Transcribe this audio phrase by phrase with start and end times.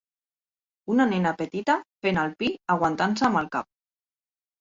[0.93, 3.69] Una nena petita fent el pi aguantant-se amb el cap.